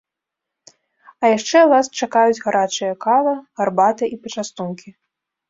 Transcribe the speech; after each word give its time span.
А 1.21 1.29
яшчэ 1.37 1.59
вас 1.71 1.85
чакаюць 1.99 2.41
гарачыя 2.47 2.91
кава, 3.07 3.35
гарбата 3.61 4.11
і 4.17 4.21
пачастункі. 4.27 4.89